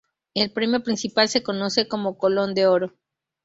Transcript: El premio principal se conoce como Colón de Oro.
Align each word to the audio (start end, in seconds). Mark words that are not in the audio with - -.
El 0.33 0.49
premio 0.51 0.81
principal 0.81 1.29
se 1.29 1.43
conoce 1.43 1.87
como 1.87 2.17
Colón 2.17 2.55
de 2.55 2.65
Oro. 2.65 2.95